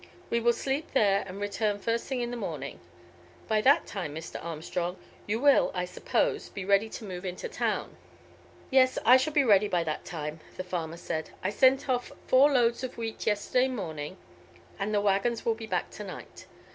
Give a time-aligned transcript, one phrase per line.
[0.31, 2.79] We will sleep there and return the first thing in the morning.
[3.47, 4.43] By that time, Mr.
[4.43, 7.95] Armstrong, you will, I suppose, be ready to move into town."
[8.71, 11.29] "Yes, I shall be ready by that time," the farmer said.
[11.43, 14.17] "I sent off four loads of wheat yesterday morning,
[14.79, 16.47] and the waggons will be back to night.